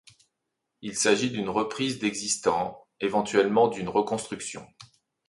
Il 0.81 0.95
s’agit 0.95 1.29
d’une 1.29 1.49
reprise 1.49 1.99
d’existant, 1.99 2.87
éventuellement 3.01 3.67
d’une 3.67 3.87
reconstruction. 3.87 4.65